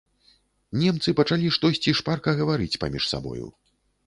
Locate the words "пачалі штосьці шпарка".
1.19-2.35